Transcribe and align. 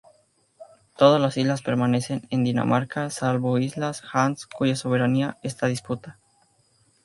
Todas 0.97 1.21
las 1.21 1.37
islas 1.37 1.61
pertenecen 1.61 2.27
a 2.31 2.35
Dinamarca, 2.37 3.11
salvo 3.11 3.59
isla 3.59 3.91
Hans, 4.11 4.47
cuya 4.47 4.75
soberanía 4.75 5.37
está 5.43 5.67
en 5.67 5.73
disputa. 5.73 6.17